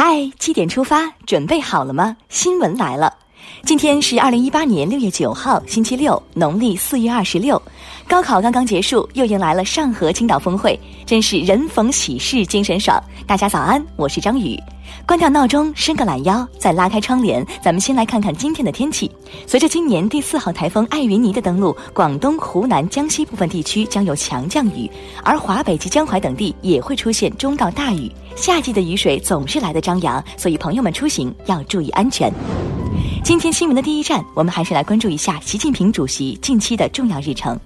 [0.00, 2.16] 嗨，七点出发，准备好了吗？
[2.28, 3.12] 新闻来了，
[3.64, 7.60] 今天是二零一八年六月九号，星期六，农历四月二十六。
[8.06, 13.02] 高考刚刚结束，又迎来了上合青岛峰会，真是人逢喜事精神爽。
[13.26, 14.56] 大家早安，我是张宇。
[15.06, 19.10] 关掉闹钟，伸个懒腰，再拉开窗帘，咱们先来看看今天的天气。
[19.46, 24.90] 随着今年第四号台风艾云尼的登陆，广东、湖南、江西部分地区将有强降雨，
[25.22, 28.10] 而华北及江淮等地也会出现中到大雨。
[28.36, 32.32] 夏季的雨水总是来的张扬，所以朋友们出行要注意安全。
[33.24, 37.58] 今天新闻的第一站，我们还是来关注一下习近平主席近期的重要日程。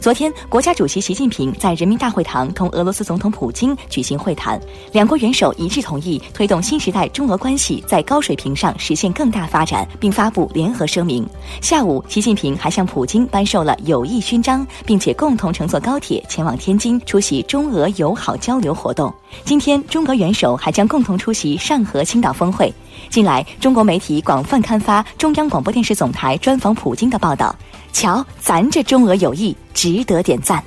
[0.00, 4.60] 昨天，国家主席习近平在人民大会堂同俄罗斯总统普京举行会谈，
[4.92, 11.26] 两国元首一致同意推动新时代中俄关系在高水平上实现更大发展，并发布联合声明。
[11.60, 19.12] 下午，习近平还向普京颁授了友谊勋章，并且共同乘坐高铁前往天津出席中俄友好交流活动。
[19.44, 22.72] 今天，中俄元首还将共同出席上合青岛峰会。
[23.08, 27.54] 近来，中国媒体广泛刊发中央广播电视总台专访普京的报道。
[27.94, 30.62] 瞧，咱这中俄友谊值得点赞。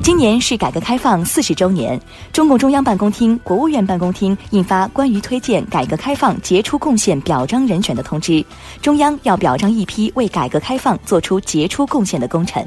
[0.00, 2.00] 今年是改革开放四十周年，
[2.32, 8.42] 中共中央办公厅、国务院办公厅印发关于推荐改革开放杰出贡献表彰人选的通知，
[8.80, 12.64] 中央要表彰一批为改革开放做出杰出贡献的功臣。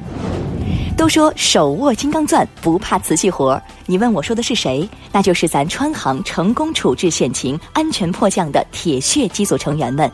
[0.98, 4.88] 都说手握金刚钻不怕瓷器活，你问我说的是谁？
[5.14, 10.12] 那就是咱川航成功处置险情、安全迫降的铁血机组成员们。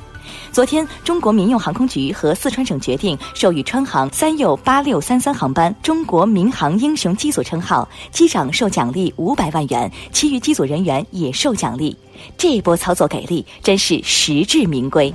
[0.52, 11.96] 昨天，中国民用航空局和四川省决定授予川航三 U 八六三三航班“中国民航英雄”机组称号，机长受奖励五百万元，其余机组人员也受奖励。
[12.38, 15.14] 这一波操作给力，真是实至名归。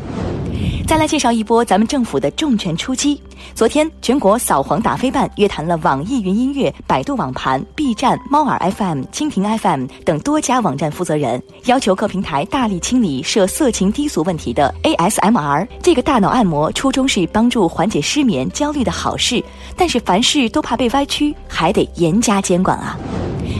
[0.93, 3.19] 再来介绍一波咱们政府的重拳出击。
[3.55, 15.67] 昨天，全国扫黄打非办约谈了网易云音乐、百度网盘、B 站、猫耳 FM、蜻蜓 FM 等多家网站负责人，要求各平台大力清理涉色情低俗问题的 ASMR。
[15.83, 19.43] 这个大脑按摩初衷是帮助缓解失眠、焦虑的好事，
[19.75, 22.99] 但是凡事都怕被歪曲，还得严加监管啊。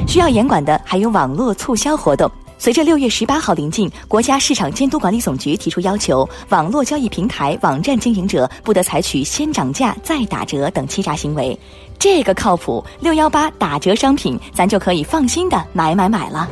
[0.07, 2.31] 需要严管的还有网络促销活动。
[2.63, 11.59] 随着六月十八号临近，国家市场监督管理总局提出要求，网络交易平台、网站经营者不得采取先涨价再打折等欺诈行为。
[11.99, 16.49] 这个靠谱，六幺八打折商品，咱就可以放心的买买买了。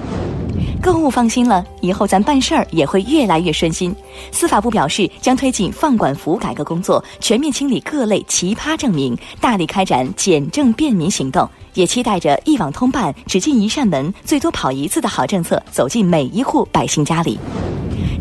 [0.83, 3.95] 购物放心了，以后咱办事儿也会越来越顺心。
[4.33, 11.49] 司法部表示，将推进放管服改革工作，全面清理各类奇葩证明，大力开展简政便民行动。
[11.75, 17.39] 也期待着一网通办、只进一扇门、最多跑一次的好政策走进每一户百姓家里。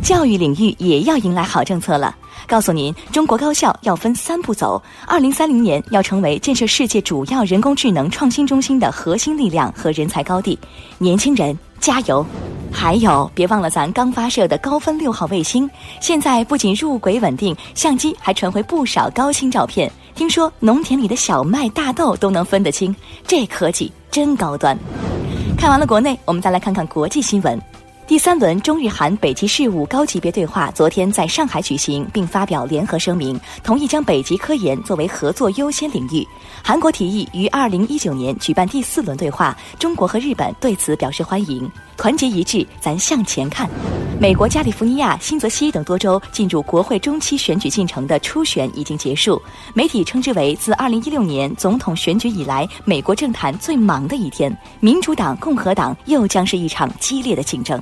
[0.01, 2.15] 教育领域也要迎来好政策了。
[2.47, 10.57] 告诉您，中国高校要分三步走：二零三零年要成为建设世界主要人工智能创新中心的核心力量和人才高地。
[10.97, 12.25] 年轻人加油！
[12.71, 19.91] 还有，别忘了咱刚发射的高分六号卫星，现在不仅入轨稳定，相机还传回不少高清照片。
[20.15, 22.95] 听说农田里的小麦、大豆都能分得清，
[23.27, 24.77] 这科技真高端。
[25.57, 27.59] 看完了国内，我们再来看看国际新闻。
[28.09, 36.27] 第三轮中日韩北极事务高级别对话昨天在上海举行，并发表联合声明，同意将北极科研作为合作优先领域。
[36.63, 41.71] 韩国提议于二零一九年举办第四轮对话，中国和日本对此表示欢迎。
[41.99, 43.69] 团结一致，咱向前看。
[44.21, 49.41] 美国加利福尼亚、新泽西等多州进入国会中期选举进程的初选已经结束，
[49.73, 54.57] 媒体称之为自2016年总统选举以来美国政坛最忙的一天。
[54.79, 57.77] 民主党、共和党又将是一场激烈的竞争。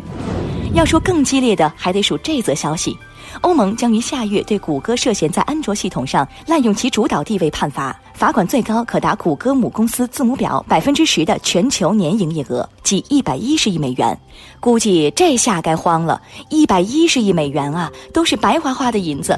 [0.74, 2.98] 要说更激烈的，还得数这则消息：
[3.42, 7.98] 欧盟将于下月对谷歌涉嫌在安卓系统上滥用其主导地位判罚。
[8.14, 14.18] 罚款最高可达谷歌母公司字母表百分之十的全球年营业额，即一百一十亿美元。
[14.60, 19.38] 估计这下该慌了，一百一十亿美元啊，都是白花花的银子。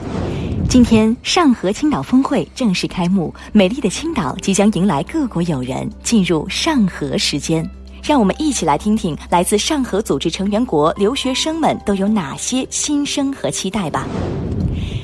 [0.69, 7.67] 今天上合青岛峰会正式开幕，美丽的青岛即将迎来各国友人，进入上合时间。
[8.04, 14.07] 让我们一起来听听来自上合组织成员国留学生们都有哪些心声和期待吧。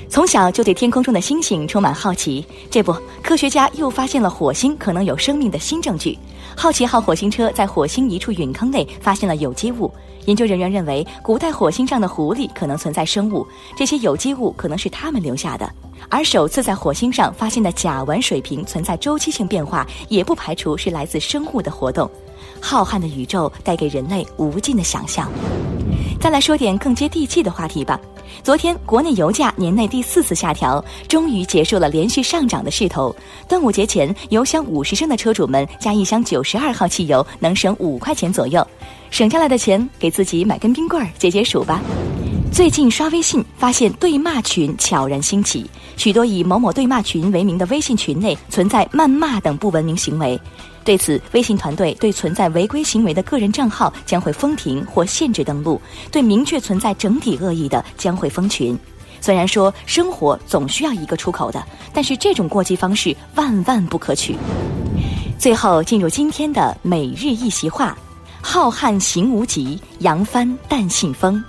[0.09, 6.17] 从小就对天空中的星星充满好奇，这不，科学家又发现了火星可能有生命的新证据。
[6.55, 9.91] 好奇号火星车在火星一处陨坑内发现了有机物，
[10.25, 15.71] 研究人员认为，古代火星上的狐狸可能存在生物，这些有机物可能是他们留下的。
[16.09, 22.09] 而首次在火星上发现的甲烷水平存在周期性变化，也不排除是来自生物的活动。
[22.61, 25.29] 浩瀚的宇宙带给人类无尽的想象。
[26.25, 28.01] 再来说点更接地气的话题吧。
[28.41, 33.15] 昨天，国内油价年内第四次下调，终于结束了连续上涨的势头。
[33.47, 38.67] 端午节前，油箱五十升的车主们加一箱九十二号汽油能省五块钱左右。
[39.11, 41.79] 省下来的钱给自己买根冰棍儿解解暑吧。
[42.51, 50.41] 最近刷微信发现对骂群悄然兴起，许多以某某对骂群为名的微信群内存在谩骂等不文明行为。
[50.85, 58.77] 对此，微信团队对存在违规行为的个人账号将会封停或限制登录，对明确存在整体恶意的将会封群。
[59.19, 64.37] 虽然说生活总需要一个出口的，但是这种过激方式万万不可取。
[65.39, 67.97] 最后进入今天的每日一席话：
[68.39, 71.43] 浩瀚行无极，扬帆但信风。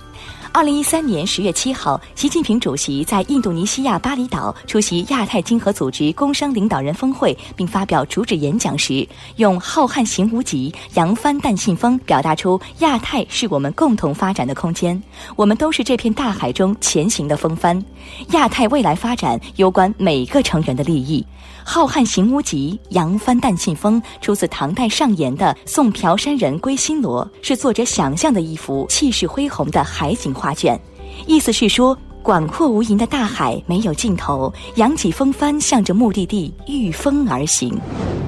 [0.51, 15.01] 二零一三年十月七号，习近平主席在印度尼西亚巴厘岛出席亚太经合组织工商领导人峰会，并发表主旨演讲时，用“浩瀚行无极，扬帆但信风”表达出亚太是我们共同发展的空间，
[15.35, 17.83] 我们都是这片大海中前行的风帆，
[18.31, 21.25] 亚太未来发展攸关每个成员的利益。
[21.69, 30.79] 浩瀚行无极，扬帆但信风，出自唐代上言的《送瓢山人归新罗》，是作者想象的一幅气势恢宏的海景画卷。
[31.25, 37.75] 意思是说，广阔无垠的大海没有尽头，扬起风帆，向着目的地御风而行。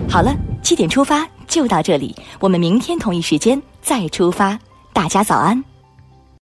[0.10, 4.58] 好了，七点出发就到这里，我们明天同一时间再出发。
[4.92, 5.69] 大家早安。